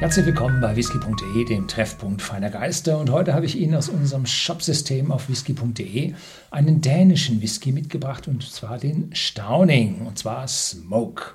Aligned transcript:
Herzlich 0.00 0.24
willkommen 0.24 0.62
bei 0.62 0.74
whisky.de, 0.76 1.44
dem 1.44 1.68
Treffpunkt 1.68 2.22
feiner 2.22 2.48
Geister. 2.48 2.98
Und 2.98 3.10
heute 3.10 3.34
habe 3.34 3.44
ich 3.44 3.58
Ihnen 3.58 3.74
aus 3.74 3.90
unserem 3.90 4.24
Shopsystem 4.24 5.12
auf 5.12 5.28
whisky.de 5.28 6.14
einen 6.50 6.80
dänischen 6.80 7.42
Whisky 7.42 7.70
mitgebracht, 7.70 8.26
und 8.26 8.42
zwar 8.42 8.78
den 8.78 9.14
Stauning, 9.14 10.06
und 10.06 10.18
zwar 10.18 10.48
Smoke. 10.48 11.34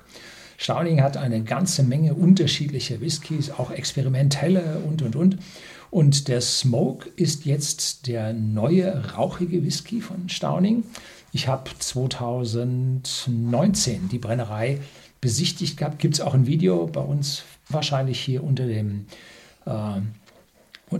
Stauning 0.56 1.00
hat 1.00 1.16
eine 1.16 1.44
ganze 1.44 1.84
Menge 1.84 2.14
unterschiedlicher 2.14 3.00
Whiskys, 3.00 3.52
auch 3.52 3.70
experimentelle 3.70 4.80
und, 4.84 5.00
und, 5.00 5.14
und. 5.14 5.38
Und 5.92 6.26
der 6.26 6.40
Smoke 6.40 7.08
ist 7.14 7.44
jetzt 7.44 8.08
der 8.08 8.32
neue 8.32 9.14
rauchige 9.14 9.62
Whisky 9.62 10.00
von 10.00 10.28
Stauning. 10.28 10.82
Ich 11.32 11.46
habe 11.46 11.70
2019 11.78 14.08
die 14.08 14.18
Brennerei 14.18 14.80
besichtigt 15.26 15.76
gehabt. 15.76 15.98
Gibt 15.98 16.14
es 16.14 16.20
auch 16.20 16.34
ein 16.34 16.46
Video 16.46 16.86
bei 16.86 17.00
uns 17.00 17.42
wahrscheinlich 17.68 18.20
hier 18.20 18.44
unter 18.44 18.64
dem 18.64 19.06
äh, 19.66 20.00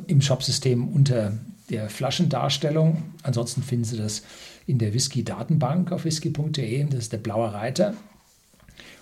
im 0.08 0.20
Shopsystem 0.20 0.88
unter 0.88 1.32
der 1.70 1.88
Flaschendarstellung. 1.88 3.04
Ansonsten 3.22 3.62
finden 3.62 3.84
Sie 3.84 3.96
das 3.96 4.24
in 4.66 4.78
der 4.78 4.92
Whisky-Datenbank 4.92 5.92
auf 5.92 6.04
whisky.de. 6.04 6.84
Das 6.86 6.98
ist 6.98 7.12
der 7.12 7.18
blaue 7.18 7.52
Reiter. 7.52 7.94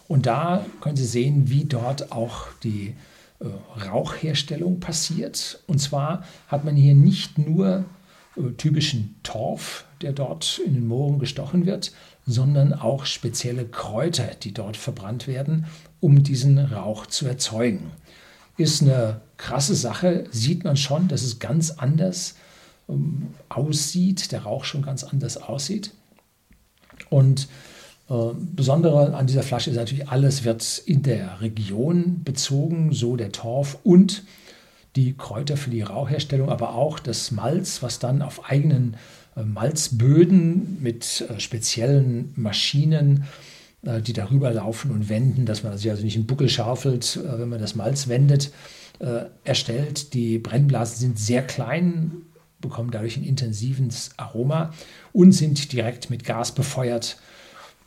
Und 0.09 0.27
da 0.27 0.67
können 0.83 0.99
Sie 0.99 1.07
sehen, 1.07 1.49
wie 1.49 1.65
dort 1.65 2.13
auch 2.13 2.49
die 2.63 2.95
äh, 3.41 3.47
Rauchherstellung 3.89 4.79
passiert. 4.79 5.63
Und 5.67 5.79
zwar 5.79 6.23
hat 6.49 6.67
man 6.67 6.77
hier 6.77 6.95
nicht 6.95 7.39
nur 7.39 7.87
äh, 8.37 8.51
typischen 8.59 9.15
Torf, 9.23 9.87
der 10.05 10.13
dort 10.13 10.61
in 10.65 10.75
den 10.75 10.87
Mooren 10.87 11.19
gestochen 11.19 11.67
wird, 11.67 11.93
sondern 12.27 12.73
auch 12.73 13.05
spezielle 13.05 13.65
Kräuter, 13.65 14.31
die 14.43 14.53
dort 14.53 14.77
verbrannt 14.77 15.27
werden, 15.27 15.67
um 16.01 16.23
diesen 16.23 16.59
Rauch 16.59 17.07
zu 17.07 17.27
erzeugen. 17.27 17.91
Ist 18.57 18.83
eine 18.83 19.21
krasse 19.37 19.75
Sache, 19.75 20.25
sieht 20.31 20.63
man 20.63 20.77
schon, 20.77 21.09
dass 21.09 21.23
es 21.23 21.39
ganz 21.39 21.73
anders 21.73 22.37
ähm, 22.89 23.29
aussieht, 23.49 24.31
der 24.31 24.43
Rauch 24.43 24.65
schon 24.65 24.83
ganz 24.83 25.03
anders 25.03 25.37
aussieht. 25.37 25.91
Und 27.11 27.49
äh, 28.09 28.15
Besondere 28.35 29.15
an 29.15 29.27
dieser 29.27 29.43
Flasche 29.43 29.71
ist 29.71 29.77
natürlich, 29.77 30.09
alles 30.09 30.45
wird 30.45 30.83
in 30.87 31.03
der 31.03 31.41
Region 31.41 32.23
bezogen, 32.23 32.93
so 32.93 33.17
der 33.17 33.33
Torf 33.33 33.79
und 33.83 34.25
die 34.97 35.15
Kräuter 35.17 35.57
für 35.57 35.71
die 35.71 35.83
Rauchherstellung, 35.83 36.51
aber 36.51 36.75
auch 36.75 37.01
das 37.01 37.31
Malz, 37.31 37.83
was 37.83 37.99
dann 37.99 38.23
auf 38.23 38.49
eigenen 38.49 38.97
Malzböden 39.43 40.79
mit 40.81 41.25
äh, 41.29 41.41
speziellen 41.41 42.33
Maschinen, 42.37 43.25
äh, 43.83 44.01
die 44.01 44.13
darüber 44.13 44.53
laufen 44.53 44.91
und 44.91 45.09
wenden, 45.09 45.47
dass 45.47 45.63
man 45.63 45.77
sich 45.77 45.91
also 45.91 46.05
nicht 46.05 46.17
im 46.17 46.27
Buckel 46.27 46.49
schaufelt, 46.49 47.19
wenn 47.23 47.49
man 47.49 47.61
das 47.61 47.75
Malz 47.75 48.09
wendet, 48.09 48.53
erstellt. 49.43 50.15
Die 50.15 50.39
Brennblasen 50.39 50.97
sind 50.97 51.19
sehr 51.19 51.43
klein, 51.43 52.13
bekommen 52.61 52.93
dadurch 52.93 53.17
ein 53.17 53.25
intensives 53.25 54.11
Aroma 54.17 54.73
und 55.13 55.33
sind 55.33 55.73
direkt 55.73 56.11
mit 56.11 56.25
Gas 56.25 56.53
befeuert. 56.53 57.19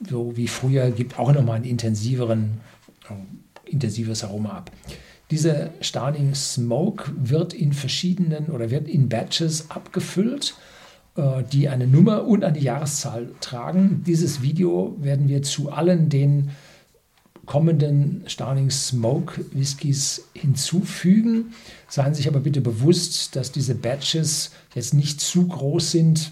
So 0.07 0.35
wie 0.35 0.49
früher 0.49 0.91
gibt 0.91 1.17
auch 1.17 1.31
nochmal 1.31 1.55
ein 1.55 1.63
intensiveren, 1.63 2.59
intensives 3.63 4.25
Aroma 4.25 4.49
ab. 4.49 4.71
Diese 5.31 5.71
Starling 5.79 6.35
Smoke 6.35 7.09
wird 7.15 7.53
in 7.53 7.71
verschiedenen 7.71 8.47
oder 8.47 8.69
wird 8.69 8.89
in 8.89 9.07
Batches 9.07 9.71
abgefüllt, 9.71 10.55
äh, 10.57 10.76
die 11.51 11.67
eine 11.67 11.87
Nummer 11.87 12.25
und 12.25 12.43
eine 12.43 12.59
Jahreszahl 12.59 13.31
tragen. 13.41 14.03
Dieses 14.05 14.41
Video 14.41 14.95
werden 14.99 15.27
wir 15.27 15.41
zu 15.41 15.71
allen 15.71 16.09
den 16.09 16.51
kommenden 17.47 18.23
Starling 18.27 18.69
Smoke 18.69 19.43
Whiskys 19.53 20.25
hinzufügen. 20.33 21.53
Seien 21.87 22.13
Sie 22.13 22.19
sich 22.19 22.27
aber 22.27 22.41
bitte 22.41 22.61
bewusst, 22.61 23.35
dass 23.35 23.51
diese 23.51 23.73
Batches 23.73 24.51
jetzt 24.75 24.93
nicht 24.93 25.19
zu 25.19 25.47
groß 25.47 25.91
sind, 25.91 26.31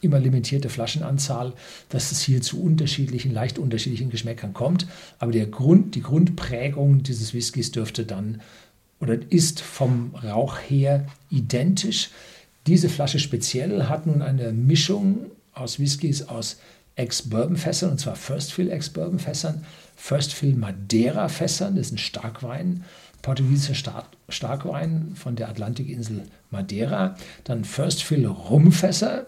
immer 0.00 0.18
limitierte 0.18 0.68
Flaschenanzahl, 0.68 1.52
dass 1.88 2.12
es 2.12 2.20
hier 2.22 2.42
zu 2.42 2.60
unterschiedlichen, 2.62 3.32
leicht 3.32 3.58
unterschiedlichen 3.58 4.10
Geschmäckern 4.10 4.52
kommt. 4.52 4.86
Aber 5.18 5.32
der 5.32 5.46
Grund, 5.46 5.94
die 5.94 6.02
Grundprägung 6.02 7.02
dieses 7.02 7.34
Whiskys 7.34 7.70
dürfte 7.70 8.04
dann 8.04 8.40
oder 9.00 9.16
ist 9.30 9.60
vom 9.60 10.14
Rauch 10.14 10.58
her 10.58 11.06
identisch. 11.30 12.10
Diese 12.66 12.88
Flasche 12.88 13.18
speziell 13.18 13.84
hat 13.84 14.06
nun 14.06 14.22
eine 14.22 14.52
Mischung 14.52 15.30
aus 15.52 15.78
Whiskys 15.78 16.22
aus 16.28 16.58
Ex-Bourbon-Fässern, 16.96 17.90
und 17.90 18.00
zwar 18.00 18.16
First 18.16 18.52
Fill 18.52 18.70
Ex-Bourbon-Fässern, 18.70 19.64
First 19.96 20.32
Fill 20.32 20.54
Madeira-Fässern, 20.54 21.76
das 21.76 21.86
ist 21.86 21.92
ein 21.92 21.98
Starkwein, 21.98 22.84
portugiesischer 23.22 23.74
Star 23.74 24.08
Starkwein 24.28 25.12
von 25.14 25.36
der 25.36 25.48
Atlantikinsel 25.48 26.22
Madeira, 26.50 27.16
dann 27.44 27.64
First 27.64 28.02
Fill 28.02 28.26
Rumfässer, 28.26 29.26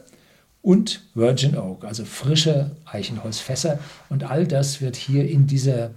und 0.67 1.03
Virgin 1.15 1.57
Oak, 1.57 1.85
also 1.85 2.05
frische 2.05 2.73
Eichenholzfässer. 2.87 3.79
Und 4.11 4.25
all 4.25 4.49
das 4.49 4.81
wird 4.81 4.97
hier 4.97 5.31
in 5.31 5.47
dieser, 5.47 5.93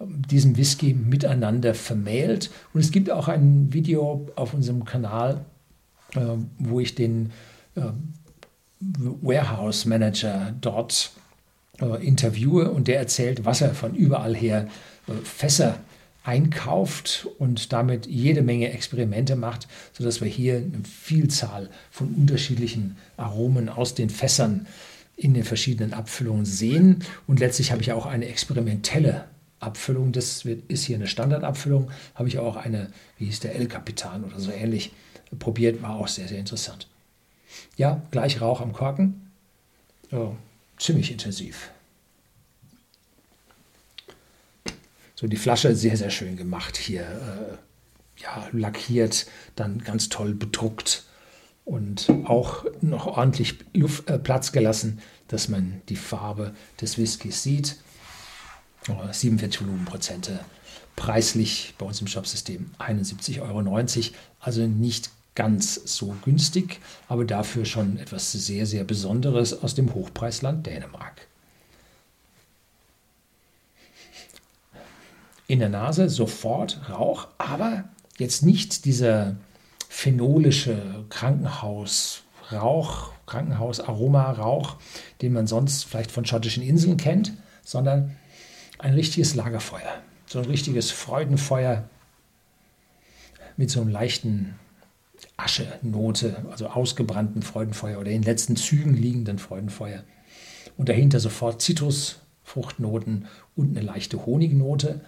diesem 0.00 0.56
Whisky 0.56 0.94
miteinander 0.94 1.74
vermählt. 1.74 2.50
Und 2.74 2.80
es 2.80 2.90
gibt 2.90 3.08
auch 3.08 3.28
ein 3.28 3.72
Video 3.72 4.28
auf 4.34 4.52
unserem 4.52 4.84
Kanal, 4.84 5.44
wo 6.58 6.80
ich 6.80 6.94
den 6.94 7.32
äh, 7.76 7.82
Warehouse 8.80 9.84
Manager 9.84 10.54
dort 10.60 11.12
äh, 11.80 12.06
interviewe 12.06 12.70
und 12.70 12.88
der 12.88 12.98
erzählt, 12.98 13.44
was 13.44 13.60
er 13.60 13.74
von 13.74 13.94
überall 13.94 14.34
her 14.34 14.68
äh, 15.06 15.12
Fässer 15.24 15.78
einkauft 16.22 17.26
und 17.38 17.72
damit 17.72 18.06
jede 18.06 18.42
Menge 18.42 18.70
Experimente 18.72 19.36
macht, 19.36 19.68
sodass 19.92 20.20
wir 20.20 20.28
hier 20.28 20.56
eine 20.56 20.84
Vielzahl 20.84 21.70
von 21.90 22.14
unterschiedlichen 22.14 22.96
Aromen 23.16 23.68
aus 23.68 23.94
den 23.94 24.10
Fässern 24.10 24.66
in 25.16 25.34
den 25.34 25.44
verschiedenen 25.44 25.94
Abfüllungen 25.94 26.44
sehen. 26.44 27.04
Und 27.26 27.40
letztlich 27.40 27.72
habe 27.72 27.82
ich 27.82 27.92
auch 27.92 28.06
eine 28.06 28.26
experimentelle 28.26 29.24
Abfüllung. 29.60 30.12
Das 30.12 30.44
ist 30.68 30.84
hier 30.84 30.96
eine 30.96 31.06
Standardabfüllung. 31.06 31.90
Habe 32.14 32.28
ich 32.28 32.38
auch 32.38 32.56
eine, 32.56 32.88
wie 33.18 33.26
hieß 33.26 33.40
der 33.40 33.54
El 33.54 33.66
Capitan 33.66 34.24
oder 34.24 34.40
so 34.40 34.50
ähnlich, 34.50 34.92
probiert. 35.38 35.82
War 35.82 35.96
auch 35.96 36.08
sehr, 36.08 36.28
sehr 36.28 36.38
interessant. 36.38 36.88
Ja, 37.76 38.02
gleich 38.10 38.40
Rauch 38.40 38.60
am 38.60 38.72
Korken. 38.72 39.30
Oh, 40.12 40.34
ziemlich 40.78 41.10
intensiv. 41.10 41.70
So 45.14 45.26
die 45.26 45.36
Flasche 45.36 45.74
sehr, 45.76 45.96
sehr 45.96 46.10
schön 46.10 46.36
gemacht 46.36 46.76
hier. 46.76 47.02
Äh, 47.02 48.22
ja, 48.22 48.48
lackiert, 48.52 49.26
dann 49.56 49.78
ganz 49.78 50.08
toll 50.08 50.34
bedruckt 50.34 51.04
und 51.64 52.08
auch 52.24 52.64
noch 52.80 53.06
ordentlich 53.06 53.56
Luft, 53.74 54.08
äh, 54.10 54.18
Platz 54.18 54.52
gelassen, 54.52 55.00
dass 55.28 55.48
man 55.48 55.82
die 55.88 55.96
Farbe 55.96 56.54
des 56.80 56.98
Whiskys 56.98 57.42
sieht. 57.42 57.76
Oh, 58.88 58.96
47 59.10 59.60
Volumenprozente. 59.60 60.40
Preislich 60.96 61.74
bei 61.78 61.86
uns 61.86 62.00
im 62.00 62.06
Shopsystem 62.06 62.70
71,90 62.78 63.40
Euro. 63.42 64.14
Also 64.40 64.66
nicht 64.66 65.10
ganz 65.34 65.74
so 65.84 66.14
günstig, 66.24 66.80
aber 67.08 67.24
dafür 67.24 67.64
schon 67.64 67.98
etwas 67.98 68.32
sehr, 68.32 68.66
sehr 68.66 68.84
Besonderes 68.84 69.62
aus 69.62 69.74
dem 69.74 69.94
Hochpreisland 69.94 70.66
Dänemark. 70.66 71.26
in 75.50 75.58
der 75.58 75.68
Nase 75.68 76.08
sofort 76.08 76.88
Rauch, 76.88 77.26
aber 77.36 77.82
jetzt 78.18 78.44
nicht 78.44 78.84
dieser 78.84 79.34
phenolische 79.88 81.04
Krankenhausrauch, 81.08 83.10
Krankenhausaroma-Rauch, 83.26 84.76
den 85.22 85.32
man 85.32 85.48
sonst 85.48 85.86
vielleicht 85.86 86.12
von 86.12 86.24
schottischen 86.24 86.62
Inseln 86.62 86.98
kennt, 86.98 87.32
sondern 87.64 88.16
ein 88.78 88.94
richtiges 88.94 89.34
Lagerfeuer, 89.34 90.00
so 90.26 90.38
ein 90.38 90.44
richtiges 90.44 90.92
Freudenfeuer 90.92 91.82
mit 93.56 93.70
so 93.70 93.80
einem 93.80 93.90
leichten 93.90 94.54
Aschenote, 95.42 96.44
also 96.50 96.68
ausgebrannten 96.68 97.42
Freudenfeuer 97.42 97.98
oder 97.98 98.10
in 98.10 98.22
den 98.22 98.30
letzten 98.30 98.56
Zügen 98.56 98.94
liegenden 98.94 99.38
Freudenfeuer. 99.38 100.04
Und 100.76 100.88
dahinter 100.88 101.20
sofort 101.20 101.60
Zitrusfruchtnoten 101.62 103.26
und 103.56 103.76
eine 103.76 103.84
leichte 103.84 104.24
Honignote. 104.24 105.00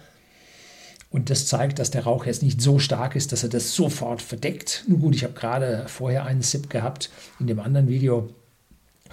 Und 1.09 1.29
das 1.29 1.45
zeigt, 1.45 1.79
dass 1.79 1.91
der 1.91 2.03
Rauch 2.03 2.25
jetzt 2.25 2.41
nicht 2.41 2.61
so 2.61 2.79
stark 2.79 3.15
ist, 3.15 3.31
dass 3.31 3.43
er 3.43 3.49
das 3.49 3.75
sofort 3.75 4.21
verdeckt. 4.21 4.83
Nun 4.87 4.99
gut, 4.99 5.15
ich 5.15 5.23
habe 5.23 5.33
gerade 5.33 5.85
vorher 5.87 6.25
einen 6.25 6.41
Sip 6.41 6.69
gehabt 6.69 7.11
in 7.39 7.47
dem 7.47 7.59
anderen 7.59 7.87
Video, 7.87 8.29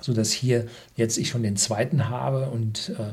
sodass 0.01 0.33
hier 0.33 0.67
jetzt 0.97 1.19
ich 1.19 1.29
schon 1.29 1.43
den 1.43 1.57
zweiten 1.57 2.09
habe 2.09 2.51
und 2.51 2.95
äh, 2.99 3.13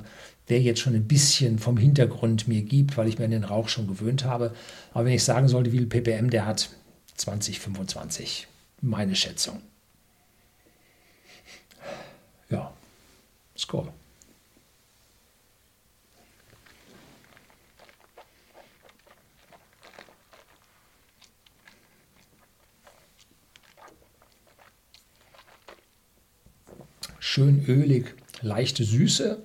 der 0.49 0.61
jetzt 0.61 0.79
schon 0.79 0.95
ein 0.95 1.07
bisschen 1.07 1.59
vom 1.59 1.77
Hintergrund 1.77 2.47
mir 2.47 2.61
gibt, 2.61 2.97
weil 2.97 3.09
ich 3.09 3.19
mir 3.19 3.25
an 3.25 3.31
den 3.31 3.43
Rauch 3.43 3.67
schon 3.67 3.87
gewöhnt 3.87 4.23
habe. 4.23 4.53
Aber 4.93 5.05
wenn 5.05 5.13
ich 5.13 5.23
sagen 5.23 5.49
sollte, 5.49 5.73
wie 5.73 5.79
viel 5.79 5.87
ppm 5.87 6.29
der 6.29 6.45
hat, 6.45 6.69
2025. 7.17 8.47
Meine 8.81 9.15
Schätzung. 9.15 9.61
Ja, 12.49 12.73
Score. 13.57 13.91
Schön 27.19 27.65
ölig, 27.67 28.15
leichte 28.41 28.83
Süße. 28.83 29.43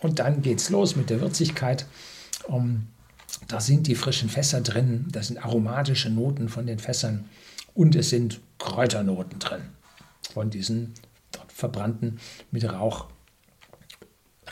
Und 0.00 0.18
dann 0.18 0.42
geht's 0.42 0.70
los 0.70 0.96
mit 0.96 1.08
der 1.08 1.20
Würzigkeit. 1.20 1.86
Um, 2.46 2.88
da 3.48 3.60
sind 3.60 3.86
die 3.86 3.94
frischen 3.94 4.28
Fässer 4.28 4.60
drin, 4.60 5.06
da 5.10 5.22
sind 5.22 5.44
aromatische 5.44 6.10
Noten 6.10 6.48
von 6.48 6.66
den 6.66 6.78
Fässern 6.78 7.28
und 7.74 7.94
es 7.94 8.10
sind 8.10 8.40
Kräuternoten 8.58 9.38
drin 9.38 9.62
von 10.32 10.50
diesen 10.50 10.94
verbrannten, 11.48 12.18
mit 12.50 12.70
Rauch, 12.70 13.06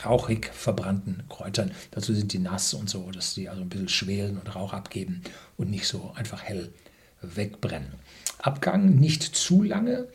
rauchig 0.03 0.51
verbrannten 0.53 1.23
Kräutern. 1.29 1.71
Dazu 1.91 2.13
sind 2.13 2.33
die 2.33 2.39
nass 2.39 2.73
und 2.73 2.89
so, 2.89 3.11
dass 3.11 3.35
die 3.35 3.49
also 3.49 3.61
ein 3.61 3.69
bisschen 3.69 3.89
schwelen 3.89 4.37
und 4.37 4.55
Rauch 4.55 4.73
abgeben 4.73 5.21
und 5.57 5.69
nicht 5.69 5.87
so 5.87 6.11
einfach 6.15 6.41
hell 6.41 6.71
wegbrennen. 7.21 7.93
Abgang 8.39 8.95
nicht 8.95 9.23
zu 9.23 9.63
lange, 9.63 10.07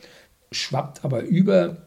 schwappt 0.51 1.05
aber 1.05 1.21
über 1.21 1.77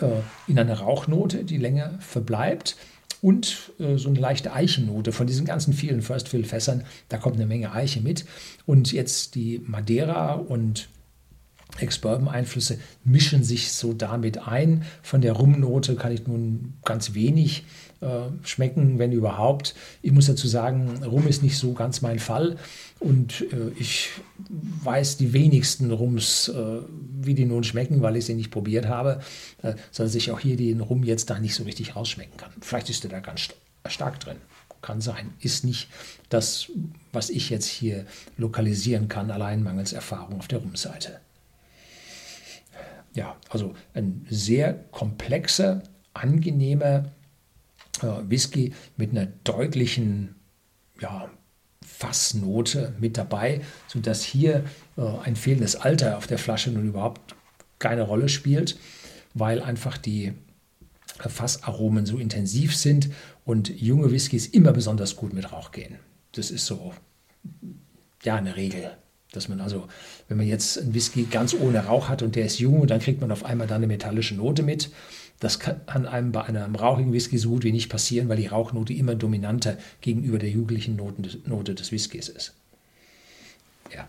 äh, 0.00 0.20
in 0.46 0.58
eine 0.58 0.78
Rauchnote, 0.78 1.44
die 1.44 1.56
länger 1.56 1.98
verbleibt 2.00 2.76
und 3.22 3.72
äh, 3.78 3.96
so 3.96 4.08
eine 4.08 4.18
leichte 4.18 4.52
Eichennote 4.52 5.12
von 5.12 5.26
diesen 5.26 5.46
ganzen 5.46 5.72
vielen 5.72 6.02
First 6.02 6.28
Fill 6.28 6.44
Fässern. 6.44 6.84
Da 7.08 7.18
kommt 7.18 7.36
eine 7.36 7.46
Menge 7.46 7.72
Eiche 7.72 8.00
mit. 8.00 8.24
Und 8.66 8.92
jetzt 8.92 9.34
die 9.34 9.60
Madeira 9.66 10.34
und 10.34 10.88
Ex-Bourbon-Einflüsse 11.76 12.78
mischen 13.04 13.44
sich 13.44 13.72
so 13.72 13.92
damit 13.92 14.48
ein. 14.48 14.84
Von 15.02 15.20
der 15.20 15.32
Rumnote 15.32 15.96
kann 15.96 16.12
ich 16.12 16.26
nun 16.26 16.74
ganz 16.84 17.14
wenig 17.14 17.64
äh, 18.00 18.06
schmecken, 18.42 18.98
wenn 18.98 19.12
überhaupt. 19.12 19.74
Ich 20.02 20.12
muss 20.12 20.26
dazu 20.26 20.48
sagen, 20.48 21.02
Rum 21.04 21.26
ist 21.26 21.42
nicht 21.42 21.58
so 21.58 21.72
ganz 21.72 22.00
mein 22.00 22.18
Fall 22.18 22.56
und 23.00 23.42
äh, 23.52 23.70
ich 23.78 24.10
weiß 24.82 25.18
die 25.18 25.32
wenigsten 25.32 25.90
Rums, 25.90 26.48
äh, 26.48 26.78
wie 27.20 27.34
die 27.34 27.44
nun 27.44 27.64
schmecken, 27.64 28.02
weil 28.02 28.16
ich 28.16 28.26
sie 28.26 28.34
nicht 28.34 28.50
probiert 28.50 28.86
habe, 28.86 29.20
äh, 29.62 29.74
sodass 29.90 30.14
ich 30.14 30.30
auch 30.30 30.40
hier 30.40 30.56
den 30.56 30.80
Rum 30.80 31.04
jetzt 31.04 31.30
da 31.30 31.38
nicht 31.38 31.54
so 31.54 31.64
richtig 31.64 31.96
rausschmecken 31.96 32.36
kann. 32.36 32.50
Vielleicht 32.60 32.90
ist 32.90 33.04
er 33.04 33.10
da 33.10 33.20
ganz 33.20 33.42
st 33.42 33.54
stark 33.88 34.20
drin. 34.20 34.36
Kann 34.80 35.00
sein. 35.00 35.32
Ist 35.40 35.64
nicht 35.64 35.88
das, 36.28 36.70
was 37.12 37.30
ich 37.30 37.50
jetzt 37.50 37.66
hier 37.66 38.06
lokalisieren 38.36 39.08
kann, 39.08 39.30
allein 39.30 39.62
mangels 39.62 39.92
Erfahrung 39.92 40.38
auf 40.38 40.46
der 40.46 40.58
Rumseite. 40.58 41.20
Ja, 43.14 43.36
also 43.48 43.74
ein 43.94 44.26
sehr 44.28 44.74
komplexer, 44.90 45.82
angenehmer 46.14 47.10
äh, 48.02 48.06
Whisky 48.28 48.74
mit 48.96 49.10
einer 49.10 49.26
deutlichen 49.44 50.34
ja, 51.00 51.30
Fassnote 51.84 52.94
mit 53.00 53.16
dabei, 53.16 53.62
sodass 53.86 54.22
hier 54.22 54.64
äh, 54.96 55.02
ein 55.24 55.36
fehlendes 55.36 55.76
Alter 55.76 56.18
auf 56.18 56.26
der 56.26 56.38
Flasche 56.38 56.70
nun 56.70 56.86
überhaupt 56.86 57.34
keine 57.78 58.02
Rolle 58.02 58.28
spielt, 58.28 58.78
weil 59.34 59.62
einfach 59.62 59.98
die 59.98 60.34
Fassaromen 61.18 62.06
so 62.06 62.18
intensiv 62.18 62.76
sind 62.76 63.10
und 63.44 63.68
junge 63.80 64.12
Whiskys 64.12 64.46
immer 64.46 64.72
besonders 64.72 65.16
gut 65.16 65.32
mit 65.32 65.52
Rauch 65.52 65.72
gehen. 65.72 65.98
Das 66.32 66.50
ist 66.50 66.66
so, 66.66 66.92
ja, 68.22 68.36
eine 68.36 68.56
Regel. 68.56 68.96
Dass 69.32 69.48
man 69.48 69.60
also, 69.60 69.88
wenn 70.28 70.38
man 70.38 70.46
jetzt 70.46 70.78
einen 70.78 70.94
Whisky 70.94 71.24
ganz 71.24 71.54
ohne 71.54 71.84
Rauch 71.84 72.08
hat 72.08 72.22
und 72.22 72.34
der 72.34 72.46
ist 72.46 72.58
jung, 72.58 72.86
dann 72.86 73.00
kriegt 73.00 73.20
man 73.20 73.30
auf 73.30 73.44
einmal 73.44 73.66
da 73.66 73.76
eine 73.76 73.86
metallische 73.86 74.34
Note 74.34 74.62
mit. 74.62 74.90
Das 75.40 75.60
kann 75.60 76.06
einem 76.06 76.32
bei 76.32 76.42
einem 76.42 76.74
rauchigen 76.74 77.12
Whisky 77.12 77.38
so 77.38 77.50
gut 77.50 77.62
wie 77.62 77.70
nicht 77.70 77.88
passieren, 77.88 78.28
weil 78.28 78.38
die 78.38 78.46
Rauchnote 78.46 78.92
immer 78.92 79.14
dominanter 79.14 79.76
gegenüber 80.00 80.38
der 80.38 80.50
jugendlichen 80.50 80.96
Note 80.96 81.74
des 81.74 81.92
Whiskys 81.92 82.28
ist. 82.28 82.54
Ja. 83.94 84.08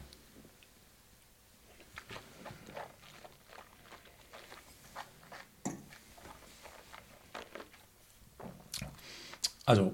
Also, 9.65 9.93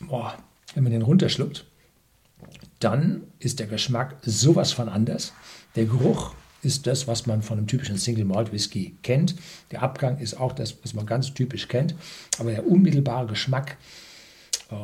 boah, 0.00 0.38
wenn 0.74 0.84
man 0.84 0.92
den 0.92 1.02
runterschluckt, 1.02 1.66
dann 2.80 3.22
ist 3.38 3.60
der 3.60 3.66
Geschmack 3.66 4.16
sowas 4.22 4.72
von 4.72 4.88
anders. 4.88 5.32
Der 5.76 5.84
Geruch 5.84 6.34
ist 6.62 6.86
das, 6.86 7.06
was 7.06 7.26
man 7.26 7.42
von 7.42 7.58
einem 7.58 7.66
typischen 7.66 7.96
Single 7.96 8.24
Malt 8.24 8.52
Whisky 8.52 8.96
kennt. 9.02 9.36
Der 9.70 9.82
Abgang 9.82 10.18
ist 10.18 10.34
auch 10.38 10.52
das, 10.52 10.76
was 10.82 10.94
man 10.94 11.06
ganz 11.06 11.32
typisch 11.32 11.68
kennt. 11.68 11.94
Aber 12.38 12.50
der 12.50 12.66
unmittelbare 12.66 13.26
Geschmack 13.26 13.76
äh, 14.70 14.74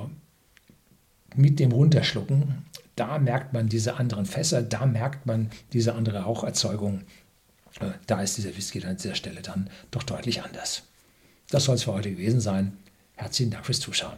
mit 1.35 1.59
dem 1.59 1.73
Runterschlucken, 1.73 2.65
da 2.97 3.19
merkt 3.19 3.53
man 3.53 3.69
diese 3.69 3.97
anderen 3.97 4.25
Fässer, 4.25 4.63
da 4.63 4.87
merkt 4.87 5.27
man 5.27 5.51
diese 5.73 5.95
andere 5.95 6.21
Raucherzeugung. 6.21 7.03
Äh, 7.81 7.91
da 8.07 8.23
ist 8.23 8.37
dieser 8.39 8.57
Whisky 8.57 8.81
dann 8.81 8.93
an 8.93 8.97
dieser 8.97 9.15
Stelle 9.15 9.43
dann 9.43 9.69
doch 9.91 10.03
deutlich 10.03 10.43
anders. 10.43 10.83
Das 11.51 11.65
soll 11.65 11.77
es 11.77 11.85
für 11.85 11.93
heute 11.93 12.11
gewesen 12.11 12.41
sein. 12.41 12.77
Herzlichen 13.17 13.51
Dank 13.51 13.67
fürs 13.67 13.81
Zuschauen. 13.81 14.17